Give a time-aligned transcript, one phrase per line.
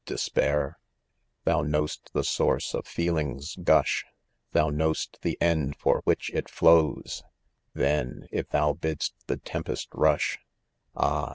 [0.07, 0.79] despair?
[1.43, 4.13] Thou know'st the source of feeling's gusfa s
[4.51, 7.21] Thou know'st the end for which it flows—
[7.75, 10.39] Then— if thou bid'st the tempest rush^
[10.95, 11.29] Ah